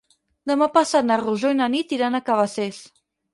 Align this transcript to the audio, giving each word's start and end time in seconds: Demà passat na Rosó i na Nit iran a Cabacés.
Demà 0.51 0.67
passat 0.77 1.05
na 1.09 1.17
Rosó 1.23 1.51
i 1.57 1.59
na 1.59 1.67
Nit 1.75 1.93
iran 1.99 2.19
a 2.19 2.23
Cabacés. 2.31 2.81